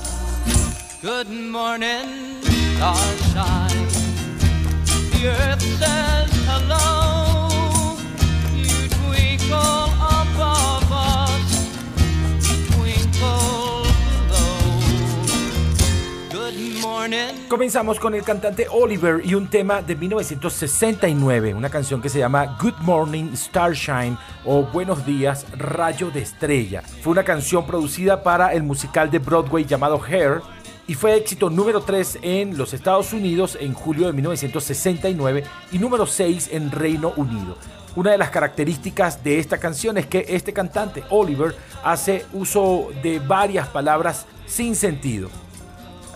Comenzamos 17.51 17.99
con 17.99 18.15
el 18.15 18.23
cantante 18.23 18.67
Oliver 18.71 19.21
y 19.25 19.35
un 19.35 19.49
tema 19.49 19.81
de 19.81 19.97
1969, 19.97 21.53
una 21.53 21.69
canción 21.69 22.01
que 22.01 22.07
se 22.07 22.17
llama 22.17 22.57
Good 22.61 22.77
Morning 22.79 23.35
Starshine 23.35 24.17
o 24.45 24.63
Buenos 24.63 25.05
días 25.05 25.45
Rayo 25.57 26.11
de 26.11 26.21
Estrella. 26.21 26.81
Fue 26.81 27.11
una 27.11 27.25
canción 27.25 27.67
producida 27.67 28.23
para 28.23 28.53
el 28.53 28.63
musical 28.63 29.11
de 29.11 29.19
Broadway 29.19 29.65
llamado 29.65 30.01
Hair 30.01 30.39
y 30.87 30.93
fue 30.93 31.17
éxito 31.17 31.49
número 31.49 31.81
3 31.81 32.19
en 32.21 32.57
los 32.57 32.73
Estados 32.73 33.11
Unidos 33.11 33.57
en 33.59 33.73
julio 33.73 34.07
de 34.07 34.13
1969 34.13 35.43
y 35.73 35.77
número 35.77 36.05
6 36.05 36.51
en 36.53 36.71
Reino 36.71 37.11
Unido. 37.17 37.57
Una 37.97 38.11
de 38.11 38.17
las 38.17 38.29
características 38.29 39.25
de 39.25 39.39
esta 39.39 39.57
canción 39.57 39.97
es 39.97 40.05
que 40.07 40.25
este 40.29 40.53
cantante, 40.53 41.03
Oliver, 41.09 41.53
hace 41.83 42.25
uso 42.31 42.87
de 43.03 43.19
varias 43.19 43.67
palabras 43.67 44.25
sin 44.45 44.73
sentido. 44.73 45.29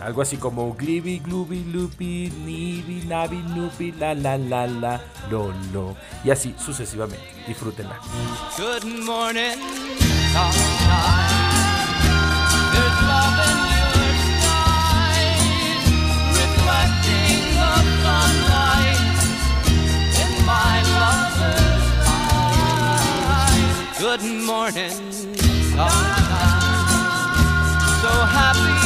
Algo 0.06 0.22
así 0.22 0.38
como 0.38 0.72
glibi, 0.76 1.18
glubi, 1.18 1.64
lupi, 1.64 2.32
nibi, 2.46 3.08
nabi, 3.08 3.38
nupi, 3.38 3.92
la, 3.92 4.14
la, 4.14 4.38
la, 4.38 4.68
la, 4.68 5.02
lo, 5.32 5.52
lo. 5.74 5.96
Y 6.24 6.30
así 6.30 6.54
sucesivamente. 6.64 7.26
Disfrútenla. 7.48 8.00
Good 8.56 8.86
morning. 9.04 9.58
Good 23.98 24.24
morning, 24.46 24.92
sunshine. 25.74 26.66
So 28.02 28.12
happy 28.30 28.85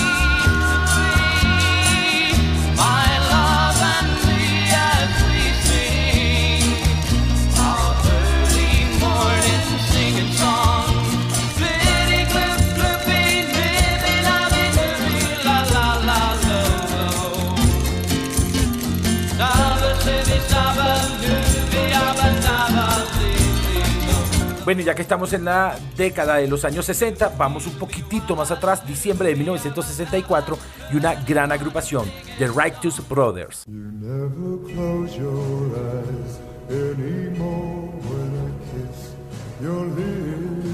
Bueno, 24.69 24.83
ya 24.83 24.93
que 24.93 25.01
estamos 25.01 25.33
en 25.33 25.45
la 25.45 25.75
década 25.97 26.35
de 26.35 26.47
los 26.47 26.63
años 26.63 26.85
60, 26.85 27.29
vamos 27.39 27.65
un 27.65 27.73
poquitito 27.73 28.35
más 28.35 28.51
atrás, 28.51 28.85
diciembre 28.85 29.29
de 29.29 29.35
1964, 29.35 30.59
y 30.93 30.95
una 30.95 31.15
gran 31.23 31.51
agrupación, 31.51 32.05
The 32.37 32.49
Righteous 32.49 33.01
Brothers. 33.09 33.65
You 33.65 33.73
never 33.73 34.59
close 34.71 35.17
your 35.17 35.71
eyes 35.75 36.39
anymore 36.69 37.89
when 38.03 38.29
I 38.37 38.51
kiss 38.69 39.15
your 39.59 39.87
lips. 39.87 40.69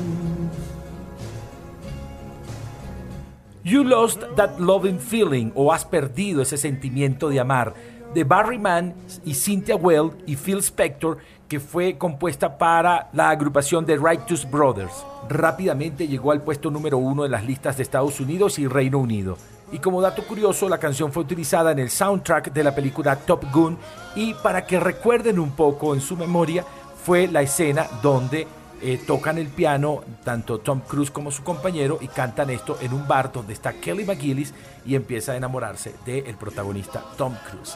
You 3.63 3.85
Lost 3.85 4.23
That 4.35 4.59
Loving 4.59 4.99
Feeling 4.99 5.53
o 5.55 5.71
Has 5.71 5.85
Perdido 5.85 6.41
ese 6.41 6.57
sentimiento 6.57 7.29
de 7.29 7.39
amar 7.39 7.73
de 8.15 8.23
Barry 8.23 8.57
Mann 8.57 8.95
y 9.25 9.33
Cynthia 9.33 9.75
Well 9.75 10.11
y 10.25 10.37
Phil 10.37 10.59
Spector 10.59 11.17
que 11.47 11.59
fue 11.59 11.97
compuesta 11.97 12.57
para 12.57 13.09
la 13.13 13.29
agrupación 13.29 13.85
de 13.85 13.97
Righteous 13.97 14.49
Brothers. 14.49 15.05
Rápidamente 15.29 16.07
llegó 16.07 16.31
al 16.31 16.41
puesto 16.41 16.71
número 16.71 16.97
uno 16.97 17.23
de 17.23 17.29
las 17.29 17.45
listas 17.45 17.77
de 17.77 17.83
Estados 17.83 18.19
Unidos 18.19 18.59
y 18.59 18.67
Reino 18.67 18.99
Unido. 18.99 19.37
Y 19.71 19.79
como 19.79 20.01
dato 20.01 20.23
curioso, 20.25 20.69
la 20.69 20.77
canción 20.77 21.11
fue 21.11 21.23
utilizada 21.23 21.71
en 21.71 21.79
el 21.79 21.89
soundtrack 21.89 22.53
de 22.53 22.63
la 22.63 22.75
película 22.75 23.15
Top 23.15 23.43
Gun 23.51 23.77
y 24.15 24.33
para 24.35 24.65
que 24.65 24.79
recuerden 24.79 25.39
un 25.39 25.51
poco 25.51 25.93
en 25.93 26.01
su 26.01 26.15
memoria 26.15 26.63
fue 27.03 27.27
la 27.27 27.41
escena 27.41 27.87
donde 28.01 28.47
eh, 28.81 28.99
tocan 29.05 29.37
el 29.37 29.47
piano, 29.47 30.01
tanto 30.23 30.59
Tom 30.59 30.81
Cruise 30.81 31.09
como 31.09 31.31
su 31.31 31.43
compañero, 31.43 31.97
y 32.01 32.07
cantan 32.07 32.49
esto 32.49 32.77
en 32.81 32.93
un 32.93 33.07
bar 33.07 33.31
donde 33.31 33.53
está 33.53 33.73
Kelly 33.73 34.05
McGillis 34.05 34.53
y 34.85 34.95
empieza 34.95 35.31
a 35.31 35.37
enamorarse 35.37 35.95
del 36.05 36.35
protagonista 36.35 37.03
Tom 37.17 37.33
Cruise. 37.49 37.75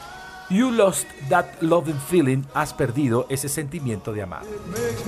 You 0.52 0.72
lost 0.72 1.06
that 1.30 1.62
loving 1.62 2.00
feeling, 2.10 2.44
has 2.56 2.74
perdido 2.74 3.28
ese 3.30 3.48
sentimiento 3.50 4.14
de 4.14 4.24
amar. 4.24 4.42
makes 4.72 5.06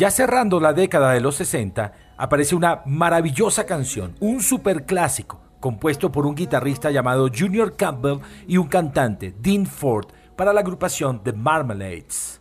Ya 0.00 0.10
cerrando 0.10 0.60
la 0.60 0.72
década 0.72 1.12
de 1.12 1.20
los 1.20 1.34
60, 1.34 1.92
aparece 2.16 2.54
una 2.54 2.80
maravillosa 2.86 3.66
canción, 3.66 4.16
un 4.18 4.40
superclásico, 4.40 5.42
compuesto 5.60 6.10
por 6.10 6.24
un 6.24 6.34
guitarrista 6.34 6.90
llamado 6.90 7.28
Junior 7.28 7.76
Campbell 7.76 8.20
y 8.48 8.56
un 8.56 8.66
cantante, 8.66 9.34
Dean 9.38 9.66
Ford, 9.66 10.06
para 10.36 10.54
la 10.54 10.60
agrupación 10.60 11.22
The 11.22 11.34
Marmalades. 11.34 12.40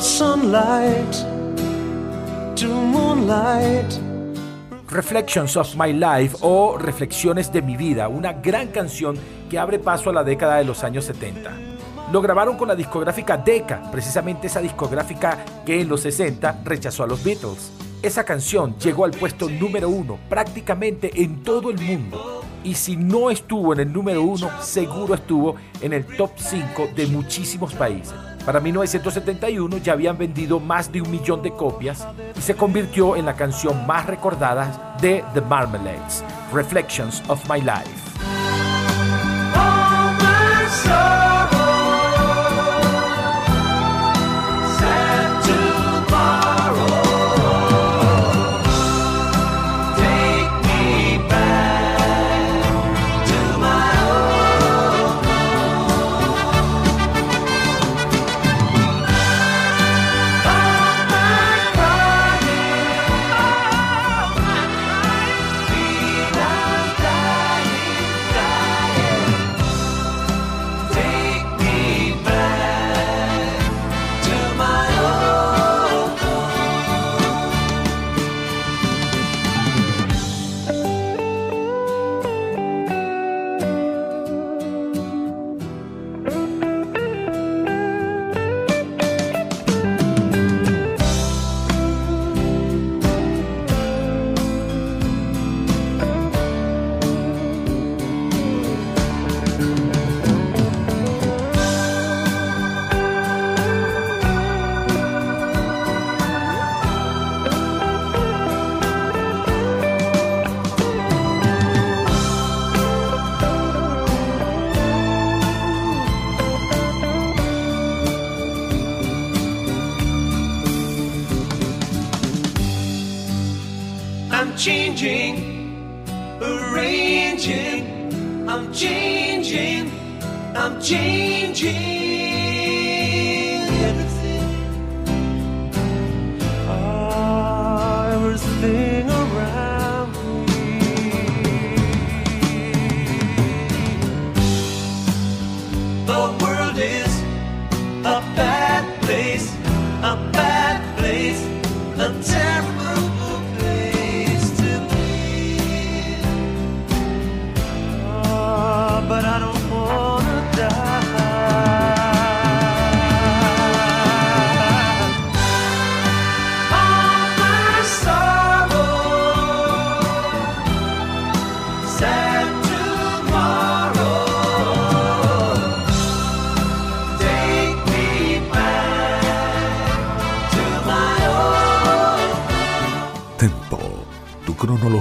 Sunlight 0.00 1.12
to 2.56 2.66
moonlight. 2.68 3.98
Reflections 4.90 5.56
of 5.56 5.76
My 5.76 5.92
Life 5.92 6.38
o 6.40 6.78
Reflexiones 6.78 7.52
de 7.52 7.60
mi 7.60 7.76
vida, 7.76 8.08
una 8.08 8.32
gran 8.32 8.68
canción 8.68 9.16
que 9.50 9.58
abre 9.58 9.78
paso 9.78 10.08
a 10.08 10.12
la 10.14 10.24
década 10.24 10.56
de 10.56 10.64
los 10.64 10.82
años 10.84 11.04
70. 11.04 11.52
Lo 12.10 12.22
grabaron 12.22 12.56
con 12.56 12.68
la 12.68 12.74
discográfica 12.74 13.36
Decca, 13.36 13.90
precisamente 13.92 14.46
esa 14.46 14.60
discográfica 14.60 15.44
que 15.66 15.82
en 15.82 15.88
los 15.88 16.00
60 16.00 16.62
rechazó 16.64 17.04
a 17.04 17.06
los 17.06 17.22
Beatles. 17.22 17.70
Esa 18.02 18.24
canción 18.24 18.76
llegó 18.78 19.04
al 19.04 19.10
puesto 19.10 19.50
número 19.50 19.90
uno 19.90 20.18
prácticamente 20.30 21.10
en 21.22 21.42
todo 21.42 21.70
el 21.70 21.78
mundo. 21.78 22.42
Y 22.64 22.74
si 22.74 22.96
no 22.96 23.30
estuvo 23.30 23.74
en 23.74 23.80
el 23.80 23.92
número 23.92 24.22
uno, 24.22 24.50
seguro 24.62 25.14
estuvo 25.14 25.56
en 25.82 25.92
el 25.92 26.06
top 26.16 26.30
5 26.36 26.88
de 26.96 27.06
muchísimos 27.06 27.74
países. 27.74 28.29
Para 28.50 28.58
1971 28.58 29.76
ya 29.78 29.92
habían 29.92 30.18
vendido 30.18 30.58
más 30.58 30.90
de 30.90 31.00
un 31.00 31.08
millón 31.08 31.40
de 31.40 31.52
copias 31.52 32.04
y 32.36 32.40
se 32.40 32.56
convirtió 32.56 33.14
en 33.14 33.24
la 33.24 33.36
canción 33.36 33.86
más 33.86 34.06
recordada 34.06 34.96
de 35.00 35.22
The 35.34 35.40
Marmalades, 35.42 36.24
Reflections 36.52 37.22
of 37.28 37.48
My 37.48 37.60
Life. 37.60 38.10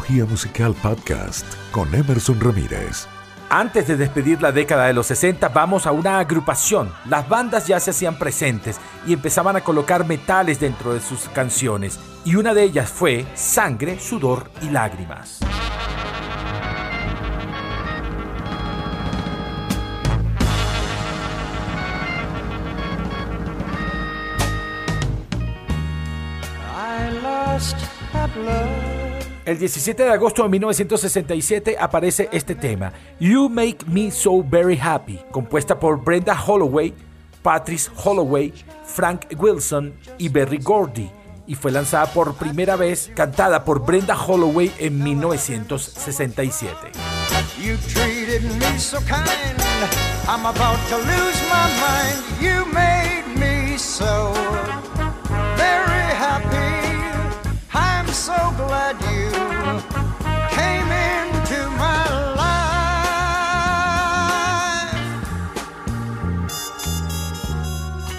Cronología 0.09 0.25
musical 0.25 0.75
podcast 0.81 1.45
con 1.71 1.93
Emerson 1.93 2.39
Ramírez. 2.39 3.07
Antes 3.49 3.87
de 3.87 3.95
despedir 3.95 4.41
la 4.41 4.51
década 4.51 4.87
de 4.87 4.93
los 4.93 5.07
60, 5.07 5.49
vamos 5.49 5.85
a 5.85 5.91
una 5.91 6.19
agrupación. 6.19 6.91
Las 7.05 7.27
bandas 7.29 7.67
ya 7.67 7.79
se 7.79 7.91
hacían 7.91 8.17
presentes 8.17 8.79
y 9.05 9.13
empezaban 9.13 9.55
a 9.55 9.61
colocar 9.61 10.05
metales 10.05 10.59
dentro 10.59 10.93
de 10.93 10.99
sus 10.99 11.29
canciones. 11.29 11.99
Y 12.25 12.35
una 12.35 12.53
de 12.53 12.63
ellas 12.63 12.89
fue 12.89 13.25
Sangre, 13.35 13.99
Sudor 13.99 14.49
y 14.61 14.69
Lágrimas. 14.69 15.39
I 26.71 27.11
lost 27.23 27.77
El 29.49 29.57
17 29.57 30.03
de 30.03 30.11
agosto 30.11 30.43
de 30.43 30.49
1967 30.49 31.75
aparece 31.79 32.29
este 32.31 32.53
tema, 32.53 32.93
You 33.19 33.49
Make 33.49 33.79
Me 33.87 34.11
So 34.11 34.43
Very 34.43 34.79
Happy, 34.79 35.19
compuesta 35.31 35.79
por 35.79 36.03
Brenda 36.03 36.39
Holloway, 36.39 36.93
Patrice 37.41 37.89
Holloway, 38.05 38.53
Frank 38.85 39.21
Wilson 39.35 39.95
y 40.19 40.29
Berry 40.29 40.59
Gordy, 40.59 41.09
y 41.47 41.55
fue 41.55 41.71
lanzada 41.71 42.13
por 42.13 42.35
primera 42.35 42.75
vez, 42.75 43.11
cantada 43.15 43.65
por 43.65 43.83
Brenda 43.83 44.15
Holloway 44.15 44.71
en 44.77 45.03
1967. 45.03 46.91
You 47.59 47.75
treated 47.91 48.43
me 48.43 48.77
so 48.77 48.99
kind. 48.99 49.25
I'm 50.27 50.45
about 50.45 50.77
to 50.89 50.97
lose 50.97 51.41
my 51.49 51.67
mind. 51.81 52.21
You 52.39 52.67
made 52.71 53.25
me 53.35 53.79
so 53.79 54.31
so 58.19 58.35
glad 58.57 58.99
you 59.03 59.31
came 60.51 60.91
into 60.91 61.69
my 61.77 62.03
life. 62.35 62.59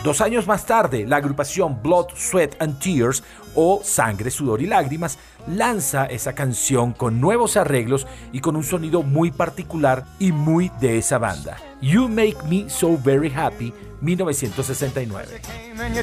Dos 0.02 0.22
años 0.22 0.46
más 0.46 0.64
tarde, 0.64 1.04
la 1.06 1.16
agrupación 1.16 1.82
Blood, 1.82 2.06
Sweat 2.16 2.54
and 2.60 2.80
Tears 2.80 3.22
o 3.54 3.80
Sangre, 3.84 4.30
Sudor 4.30 4.62
y 4.62 4.66
Lágrimas 4.66 5.18
lanza 5.46 6.06
esa 6.06 6.34
canción 6.34 6.92
con 6.92 7.20
nuevos 7.20 7.56
arreglos 7.56 8.06
y 8.32 8.40
con 8.40 8.56
un 8.56 8.64
sonido 8.64 9.02
muy 9.02 9.30
particular 9.30 10.04
y 10.18 10.32
muy 10.32 10.70
de 10.80 10.98
esa 10.98 11.18
banda. 11.18 11.56
You 11.80 12.08
Make 12.08 12.36
Me 12.48 12.68
So 12.68 12.98
Very 12.98 13.30
Happy, 13.30 13.72
1969. 14.00 15.40
And 15.78 15.94
you 15.94 16.02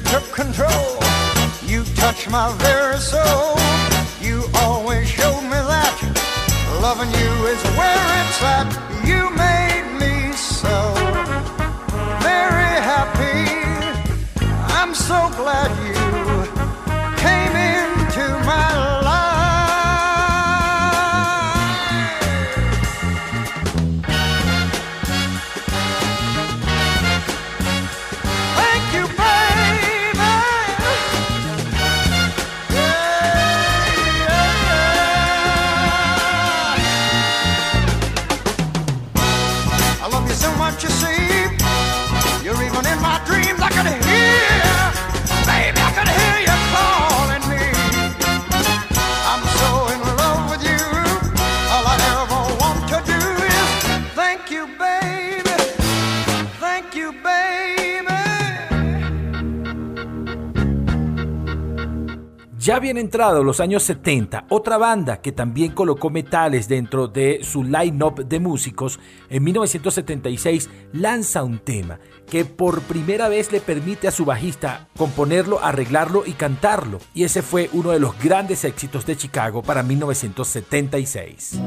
Ya 62.68 62.76
habían 62.76 62.98
entrado 62.98 63.42
los 63.42 63.60
años 63.60 63.82
70, 63.84 64.44
otra 64.50 64.76
banda 64.76 65.22
que 65.22 65.32
también 65.32 65.72
colocó 65.72 66.10
metales 66.10 66.68
dentro 66.68 67.08
de 67.08 67.40
su 67.42 67.64
line-up 67.64 68.26
de 68.26 68.40
músicos, 68.40 69.00
en 69.30 69.42
1976 69.42 70.68
lanza 70.92 71.44
un 71.44 71.60
tema 71.60 71.98
que 72.30 72.44
por 72.44 72.82
primera 72.82 73.30
vez 73.30 73.52
le 73.52 73.60
permite 73.60 74.06
a 74.06 74.10
su 74.10 74.26
bajista 74.26 74.86
componerlo, 74.98 75.64
arreglarlo 75.64 76.24
y 76.26 76.32
cantarlo. 76.32 76.98
Y 77.14 77.24
ese 77.24 77.40
fue 77.40 77.70
uno 77.72 77.92
de 77.92 78.00
los 78.00 78.22
grandes 78.22 78.62
éxitos 78.64 79.06
de 79.06 79.16
Chicago 79.16 79.62
para 79.62 79.82
1976. 79.82 81.58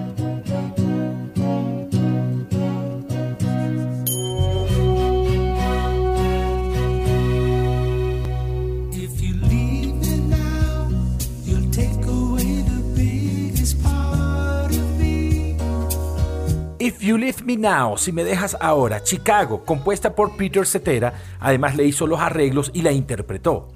If 16.81 16.99
You 17.03 17.15
Leave 17.15 17.43
Me 17.45 17.57
Now, 17.57 17.95
si 17.95 18.11
me 18.11 18.23
dejas 18.23 18.57
ahora, 18.59 19.03
Chicago, 19.03 19.63
compuesta 19.65 20.15
por 20.15 20.35
Peter 20.35 20.65
Cetera, 20.65 21.13
además 21.39 21.75
le 21.75 21.85
hizo 21.85 22.07
los 22.07 22.19
arreglos 22.19 22.71
y 22.73 22.81
la 22.81 22.91
interpretó. 22.91 23.67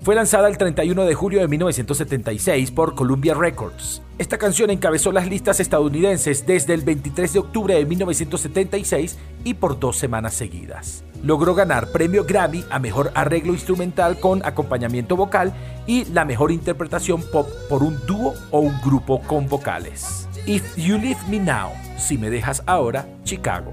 Fue 0.00 0.14
lanzada 0.14 0.48
el 0.48 0.56
31 0.56 1.04
de 1.04 1.14
julio 1.14 1.40
de 1.40 1.48
1976 1.48 2.70
por 2.70 2.94
Columbia 2.94 3.34
Records. 3.34 4.00
Esta 4.16 4.38
canción 4.38 4.70
encabezó 4.70 5.12
las 5.12 5.28
listas 5.28 5.60
estadounidenses 5.60 6.46
desde 6.46 6.72
el 6.72 6.80
23 6.80 7.34
de 7.34 7.38
octubre 7.38 7.74
de 7.74 7.84
1976 7.84 9.18
y 9.44 9.52
por 9.52 9.78
dos 9.78 9.98
semanas 9.98 10.32
seguidas. 10.32 11.04
Logró 11.22 11.54
ganar 11.54 11.92
premio 11.92 12.24
Grammy 12.24 12.64
a 12.70 12.78
mejor 12.78 13.12
arreglo 13.14 13.52
instrumental 13.52 14.20
con 14.20 14.42
acompañamiento 14.46 15.16
vocal 15.16 15.52
y 15.86 16.06
la 16.06 16.24
mejor 16.24 16.50
interpretación 16.50 17.22
pop 17.30 17.46
por 17.68 17.82
un 17.82 17.98
dúo 18.06 18.32
o 18.50 18.60
un 18.60 18.80
grupo 18.80 19.20
con 19.20 19.46
vocales. 19.50 20.26
If 20.46 20.78
You 20.78 20.96
Leave 20.96 21.20
Me 21.28 21.40
Now, 21.40 21.72
si 21.98 22.16
me 22.16 22.30
dejas 22.30 22.62
ahora, 22.66 23.06
Chicago. 23.24 23.72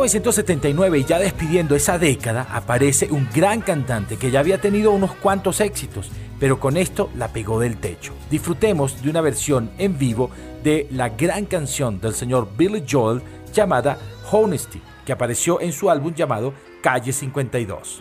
1979, 0.00 0.98
y 1.00 1.04
ya 1.04 1.18
despidiendo 1.18 1.76
esa 1.76 1.98
década, 1.98 2.46
aparece 2.50 3.08
un 3.10 3.28
gran 3.34 3.60
cantante 3.60 4.16
que 4.16 4.30
ya 4.30 4.40
había 4.40 4.58
tenido 4.58 4.92
unos 4.92 5.14
cuantos 5.16 5.60
éxitos, 5.60 6.10
pero 6.38 6.58
con 6.58 6.78
esto 6.78 7.10
la 7.18 7.28
pegó 7.28 7.60
del 7.60 7.76
techo. 7.76 8.14
Disfrutemos 8.30 9.02
de 9.02 9.10
una 9.10 9.20
versión 9.20 9.70
en 9.76 9.98
vivo 9.98 10.30
de 10.64 10.86
la 10.90 11.10
gran 11.10 11.44
canción 11.44 12.00
del 12.00 12.14
señor 12.14 12.48
Billy 12.56 12.82
Joel 12.90 13.20
llamada 13.52 13.98
Honesty, 14.32 14.80
que 15.04 15.12
apareció 15.12 15.60
en 15.60 15.72
su 15.72 15.90
álbum 15.90 16.14
llamado 16.14 16.54
Calle 16.82 17.12
52. 17.12 18.00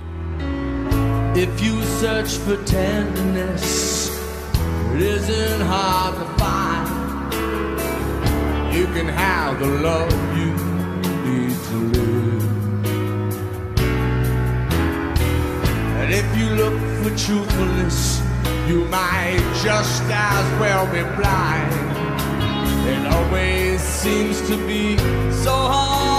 If 1.35 1.61
you 1.61 1.81
search 1.99 2.37
for 2.37 2.55
tenderness, 2.63 4.09
it 4.95 5.01
isn't 5.01 5.61
hard 5.67 6.15
to 6.15 6.25
find. 6.41 6.87
You 8.73 8.85
can 8.93 9.09
have 9.09 9.59
the 9.59 9.67
love 9.67 10.09
if 16.19 16.37
you 16.37 16.49
look 16.49 16.77
for 17.01 17.15
truthfulness, 17.17 18.21
you 18.67 18.83
might 18.85 19.39
just 19.63 20.03
as 20.03 20.59
well 20.59 20.85
be 20.87 21.01
blind. 21.15 21.73
It 22.87 23.07
always 23.13 23.81
seems 23.81 24.41
to 24.49 24.57
be 24.67 24.97
so 25.31 25.53
hard 25.53 26.18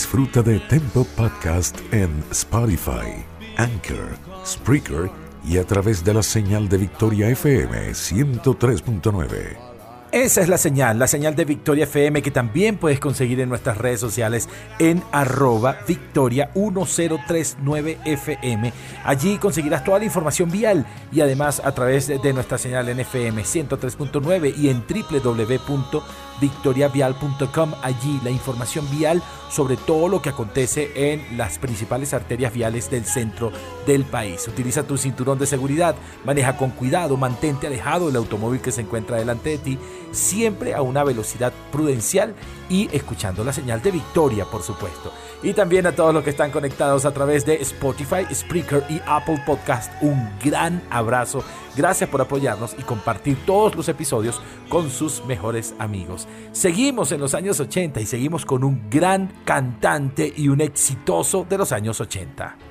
Disfruta 0.00 0.40
de 0.42 0.58
Tempo 0.60 1.04
Podcast 1.14 1.78
en 1.92 2.24
Spotify, 2.30 3.22
Anchor, 3.58 4.16
Spreaker 4.46 5.10
y 5.44 5.58
a 5.58 5.64
través 5.64 6.02
de 6.02 6.14
la 6.14 6.22
señal 6.22 6.70
de 6.70 6.78
Victoria 6.78 7.28
FM 7.28 7.90
103.9. 7.90 9.79
Esa 10.12 10.40
es 10.40 10.48
la 10.48 10.58
señal, 10.58 10.98
la 10.98 11.06
señal 11.06 11.36
de 11.36 11.44
Victoria 11.44 11.84
FM 11.84 12.20
que 12.20 12.32
también 12.32 12.78
puedes 12.78 12.98
conseguir 12.98 13.38
en 13.38 13.48
nuestras 13.48 13.78
redes 13.78 14.00
sociales 14.00 14.48
en 14.80 15.04
arroba 15.12 15.76
victoria 15.86 16.50
1039 16.56 17.98
FM. 18.04 18.72
Allí 19.04 19.38
conseguirás 19.38 19.84
toda 19.84 20.00
la 20.00 20.06
información 20.06 20.50
vial 20.50 20.84
y 21.12 21.20
además 21.20 21.62
a 21.64 21.72
través 21.72 22.08
de 22.08 22.32
nuestra 22.32 22.58
señal 22.58 22.88
en 22.88 22.98
FM 22.98 23.40
103.9 23.40 24.52
y 24.56 24.70
en 24.70 24.82
www.victoriavial.com. 24.82 27.74
Allí 27.80 28.20
la 28.24 28.30
información 28.30 28.90
vial 28.90 29.22
sobre 29.50 29.76
todo 29.76 30.08
lo 30.08 30.22
que 30.22 30.30
acontece 30.30 30.90
en 30.94 31.36
las 31.36 31.58
principales 31.58 32.14
arterias 32.14 32.52
viales 32.52 32.90
del 32.90 33.04
centro 33.04 33.52
del 33.86 34.04
país. 34.04 34.46
Utiliza 34.48 34.84
tu 34.84 34.96
cinturón 34.96 35.38
de 35.38 35.46
seguridad, 35.46 35.96
maneja 36.24 36.56
con 36.56 36.70
cuidado, 36.70 37.16
mantente 37.16 37.66
alejado 37.66 38.06
del 38.06 38.16
automóvil 38.16 38.60
que 38.60 38.72
se 38.72 38.82
encuentra 38.82 39.16
delante 39.16 39.50
de 39.50 39.58
ti, 39.58 39.78
siempre 40.12 40.74
a 40.74 40.82
una 40.82 41.04
velocidad 41.04 41.52
prudencial 41.72 42.34
y 42.68 42.88
escuchando 42.94 43.44
la 43.44 43.52
señal 43.52 43.82
de 43.82 43.90
victoria, 43.90 44.44
por 44.44 44.62
supuesto. 44.62 45.12
Y 45.42 45.54
también 45.54 45.86
a 45.86 45.92
todos 45.92 46.12
los 46.14 46.22
que 46.22 46.30
están 46.30 46.50
conectados 46.50 47.04
a 47.04 47.12
través 47.12 47.46
de 47.46 47.54
Spotify, 47.62 48.26
Spreaker 48.32 48.84
y 48.88 49.00
Apple 49.06 49.42
Podcast, 49.46 49.90
un 50.02 50.30
gran 50.44 50.82
abrazo. 50.90 51.42
Gracias 51.76 52.10
por 52.10 52.20
apoyarnos 52.20 52.74
y 52.78 52.82
compartir 52.82 53.38
todos 53.46 53.74
los 53.74 53.88
episodios 53.88 54.40
con 54.68 54.90
sus 54.90 55.24
mejores 55.24 55.74
amigos. 55.78 56.28
Seguimos 56.52 57.12
en 57.12 57.20
los 57.20 57.34
años 57.34 57.58
80 57.58 58.00
y 58.00 58.06
seguimos 58.06 58.44
con 58.44 58.64
un 58.64 58.88
gran 58.90 59.32
cantante 59.44 60.32
y 60.36 60.48
un 60.48 60.60
exitoso 60.60 61.46
de 61.48 61.58
los 61.58 61.72
años 61.72 62.00
80. 62.00 62.69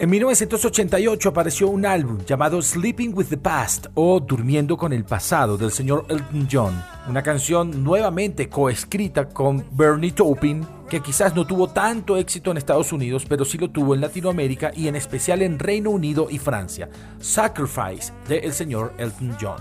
En 0.00 0.08
1988 0.08 1.28
apareció 1.28 1.68
un 1.68 1.84
álbum 1.84 2.24
llamado 2.24 2.62
Sleeping 2.62 3.12
with 3.14 3.26
the 3.26 3.36
Past 3.36 3.88
o 3.92 4.18
Durmiendo 4.18 4.74
con 4.78 4.94
el 4.94 5.04
Pasado 5.04 5.58
del 5.58 5.72
señor 5.72 6.06
Elton 6.08 6.48
John, 6.50 6.82
una 7.06 7.22
canción 7.22 7.84
nuevamente 7.84 8.48
coescrita 8.48 9.28
con 9.28 9.62
Bernie 9.72 10.12
Taupin 10.12 10.66
que 10.88 11.02
quizás 11.02 11.36
no 11.36 11.46
tuvo 11.46 11.68
tanto 11.68 12.16
éxito 12.16 12.50
en 12.50 12.56
Estados 12.56 12.94
Unidos, 12.94 13.26
pero 13.28 13.44
sí 13.44 13.58
lo 13.58 13.68
tuvo 13.68 13.94
en 13.94 14.00
Latinoamérica 14.00 14.72
y 14.74 14.88
en 14.88 14.96
especial 14.96 15.42
en 15.42 15.58
Reino 15.58 15.90
Unido 15.90 16.28
y 16.30 16.38
Francia. 16.38 16.88
Sacrifice 17.20 18.14
de 18.26 18.38
el 18.38 18.54
señor 18.54 18.94
Elton 18.96 19.36
John. 19.38 19.60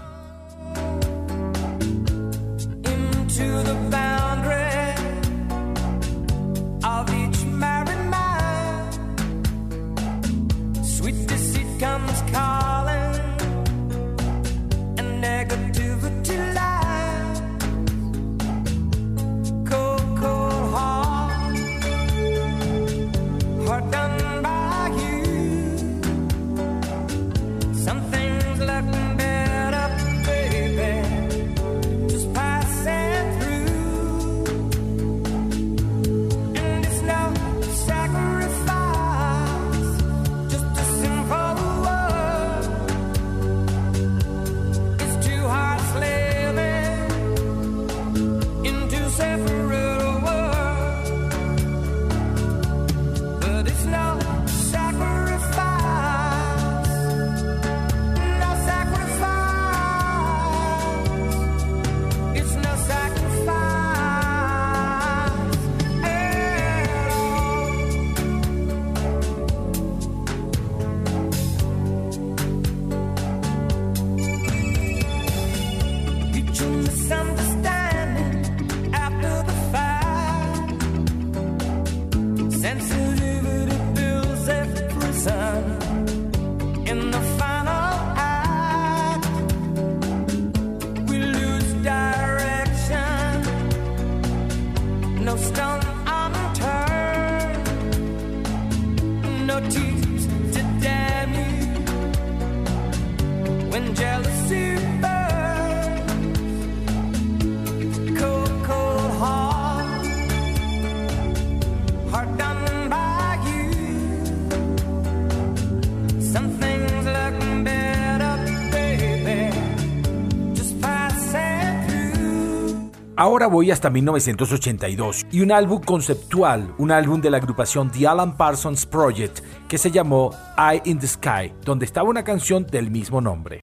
Ahora 123.30 123.45
voy 123.45 123.69
hasta 123.69 123.91
1982 123.91 125.27
y 125.32 125.41
un 125.41 125.51
álbum 125.51 125.80
conceptual, 125.84 126.73
un 126.80 126.89
álbum 126.89 127.21
de 127.21 127.30
la 127.30 127.38
agrupación 127.38 127.91
The 127.91 128.07
Alan 128.07 128.36
Parsons 128.36 128.88
Project 128.88 129.41
que 129.67 129.77
se 129.77 129.91
llamó 129.91 130.32
Eye 130.57 130.82
in 130.86 130.97
the 130.97 131.05
Sky, 131.05 131.53
donde 131.63 131.86
estaba 131.86 132.09
una 132.09 132.23
canción 132.23 132.65
del 132.65 132.89
mismo 132.89 133.21
nombre. 133.21 133.61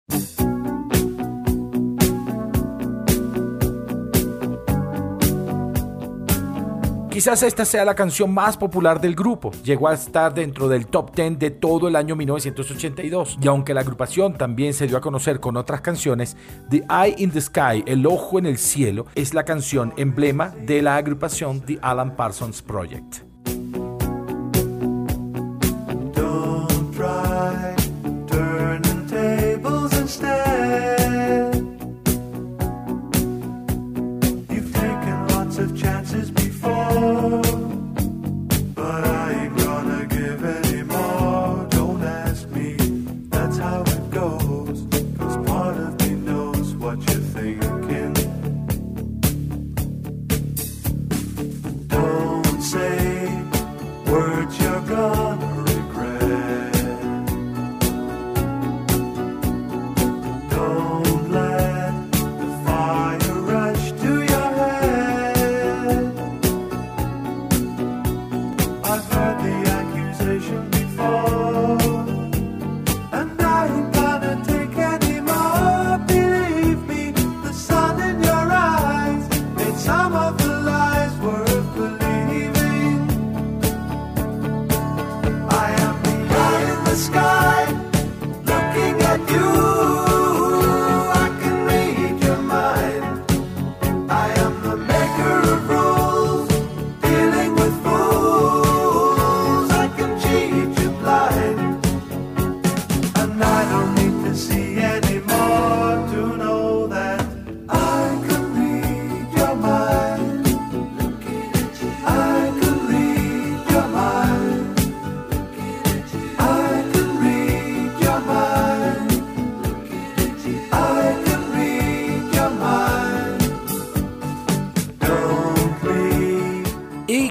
Quizás 7.16 7.42
esta 7.44 7.64
sea 7.64 7.86
la 7.86 7.94
canción 7.94 8.34
más 8.34 8.58
popular 8.58 9.00
del 9.00 9.14
grupo. 9.14 9.50
Llegó 9.64 9.88
a 9.88 9.94
estar 9.94 10.34
dentro 10.34 10.68
del 10.68 10.86
top 10.86 11.16
10 11.16 11.38
de 11.38 11.50
todo 11.50 11.88
el 11.88 11.96
año 11.96 12.14
1982. 12.14 13.38
Y 13.40 13.48
aunque 13.48 13.72
la 13.72 13.80
agrupación 13.80 14.34
también 14.34 14.74
se 14.74 14.86
dio 14.86 14.98
a 14.98 15.00
conocer 15.00 15.40
con 15.40 15.56
otras 15.56 15.80
canciones, 15.80 16.36
The 16.68 16.84
Eye 16.90 17.14
in 17.16 17.30
the 17.30 17.40
Sky, 17.40 17.82
El 17.86 18.04
Ojo 18.04 18.38
en 18.38 18.44
el 18.44 18.58
Cielo, 18.58 19.06
es 19.14 19.32
la 19.32 19.46
canción 19.46 19.94
emblema 19.96 20.50
de 20.50 20.82
la 20.82 20.96
agrupación 20.96 21.62
The 21.62 21.78
Alan 21.80 22.16
Parsons 22.16 22.60
Project. 22.60 23.35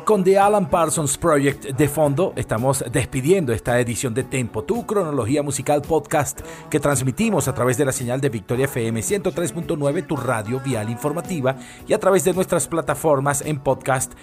Con 0.05 0.23
The 0.23 0.37
Alan 0.37 0.69
Parsons 0.69 1.17
Project 1.17 1.65
de 1.71 1.89
fondo. 1.89 2.31
Estamos 2.35 2.85
despidiendo 2.91 3.51
esta 3.51 3.79
edición 3.79 4.13
de 4.13 4.23
Tempo, 4.23 4.63
tu 4.63 4.85
cronología 4.85 5.41
musical 5.41 5.81
podcast 5.81 6.41
que 6.69 6.79
transmitimos 6.79 7.47
a 7.47 7.53
través 7.53 7.77
de 7.77 7.85
la 7.85 7.91
señal 7.91 8.21
de 8.21 8.29
Victoria 8.29 8.65
FM 8.65 9.01
103.9, 9.01 10.07
tu 10.07 10.15
radio 10.15 10.59
vial 10.59 10.89
informativa 10.89 11.55
y 11.87 11.93
a 11.93 11.99
través 11.99 12.23
de 12.23 12.33
nuestras 12.33 12.67
plataformas 12.67 13.41
en 13.41 13.59
podcast 13.59 14.13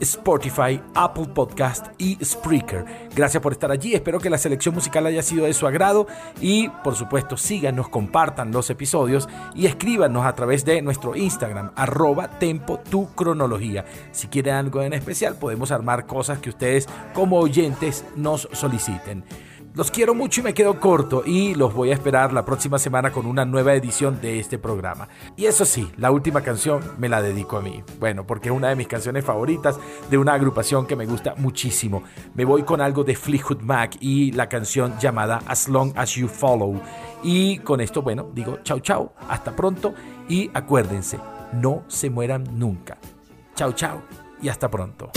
Spotify, 0.00 0.80
Apple 0.94 1.26
Podcast 1.34 1.88
y 1.98 2.16
Spreaker. 2.24 2.84
Gracias 3.14 3.42
por 3.42 3.52
estar 3.52 3.70
allí, 3.70 3.94
espero 3.94 4.20
que 4.20 4.30
la 4.30 4.38
selección 4.38 4.74
musical 4.74 5.06
haya 5.06 5.22
sido 5.22 5.46
de 5.46 5.54
su 5.54 5.66
agrado 5.66 6.06
y 6.40 6.68
por 6.84 6.94
supuesto 6.94 7.36
síganos, 7.36 7.88
compartan 7.88 8.52
los 8.52 8.70
episodios 8.70 9.28
y 9.54 9.66
escríbanos 9.66 10.24
a 10.26 10.34
través 10.34 10.64
de 10.64 10.82
nuestro 10.82 11.16
Instagram, 11.16 11.72
arroba 11.76 12.38
tempo 12.38 12.78
tu 12.78 13.12
cronología. 13.14 13.84
Si 14.12 14.28
quieren 14.28 14.54
algo 14.54 14.82
en 14.82 14.92
especial, 14.92 15.36
podemos 15.36 15.70
armar 15.70 16.06
cosas 16.06 16.38
que 16.38 16.50
ustedes 16.50 16.86
como 17.12 17.38
oyentes 17.38 18.04
nos 18.16 18.48
soliciten. 18.52 19.24
Los 19.72 19.92
quiero 19.92 20.14
mucho 20.16 20.40
y 20.40 20.44
me 20.44 20.52
quedo 20.52 20.80
corto 20.80 21.22
y 21.24 21.54
los 21.54 21.72
voy 21.72 21.90
a 21.90 21.94
esperar 21.94 22.32
la 22.32 22.44
próxima 22.44 22.76
semana 22.76 23.12
con 23.12 23.24
una 23.24 23.44
nueva 23.44 23.72
edición 23.74 24.20
de 24.20 24.40
este 24.40 24.58
programa. 24.58 25.08
Y 25.36 25.46
eso 25.46 25.64
sí, 25.64 25.88
la 25.96 26.10
última 26.10 26.40
canción 26.40 26.80
me 26.98 27.08
la 27.08 27.22
dedico 27.22 27.56
a 27.56 27.62
mí. 27.62 27.84
Bueno, 28.00 28.26
porque 28.26 28.48
es 28.48 28.54
una 28.54 28.68
de 28.68 28.74
mis 28.74 28.88
canciones 28.88 29.24
favoritas 29.24 29.78
de 30.10 30.18
una 30.18 30.34
agrupación 30.34 30.86
que 30.86 30.96
me 30.96 31.06
gusta 31.06 31.36
muchísimo. 31.36 32.02
Me 32.34 32.44
voy 32.44 32.64
con 32.64 32.80
algo 32.80 33.04
de 33.04 33.14
Fleetwood 33.14 33.60
Mac 33.60 33.96
y 34.00 34.32
la 34.32 34.48
canción 34.48 34.98
llamada 34.98 35.40
As 35.46 35.68
Long 35.68 35.92
As 35.94 36.16
You 36.16 36.26
Follow. 36.26 36.80
Y 37.22 37.58
con 37.58 37.80
esto, 37.80 38.02
bueno, 38.02 38.28
digo 38.34 38.58
chau 38.64 38.80
chau, 38.80 39.12
hasta 39.28 39.54
pronto 39.54 39.94
y 40.28 40.50
acuérdense, 40.52 41.20
no 41.52 41.84
se 41.86 42.10
mueran 42.10 42.42
nunca. 42.58 42.98
Chau 43.54 43.72
chau 43.72 44.00
y 44.42 44.48
hasta 44.48 44.68
pronto. 44.68 45.12